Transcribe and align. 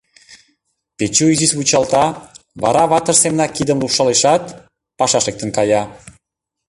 —Печу 0.97 1.25
изиш 1.33 1.51
вучалта, 1.57 2.05
вара 2.61 2.83
ватыж 2.91 3.17
семынак 3.23 3.51
кидым 3.53 3.77
лупшалешат, 3.81 4.43
пашаш 4.97 5.23
лектын 5.27 5.49
кая. 5.57 5.81